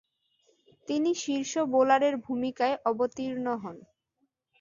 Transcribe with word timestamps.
তিনি 0.87 1.11
শীর্ষ 1.15 1.53
বোলারের 1.73 2.15
ভূমিকায় 2.25 2.75
অবতীর্ণ 2.85 3.47
হন। 3.61 3.77